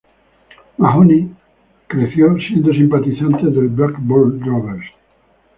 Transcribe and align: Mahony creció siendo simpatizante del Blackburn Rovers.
Mahony 0.79 1.29
creció 1.85 2.35
siendo 2.37 2.73
simpatizante 2.73 3.45
del 3.51 3.67
Blackburn 3.67 4.43
Rovers. 4.43 4.85